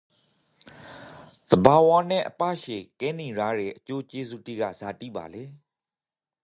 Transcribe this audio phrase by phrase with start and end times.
[1.49, 5.43] သဘာဝနန့်အပါးချေကပ်နီရရေအကျိုးကျေးဇူးတိကဇာတိပါလေ